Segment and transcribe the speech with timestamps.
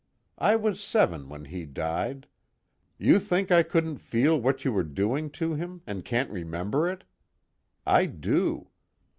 [0.39, 2.25] I was seven when he died
[2.97, 7.03] you think I couldn't feel what you were doing to him, and can't remember it?
[7.85, 8.71] I do.